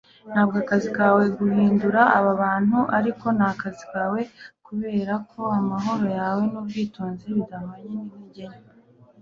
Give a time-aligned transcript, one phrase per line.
[0.31, 4.19] ntabwo akazi kawe guhindura aba bantu, ariko nakazi kawe
[4.65, 8.71] kubereka ko amahoro yawe nubwitonzi bidahwanye nintege nke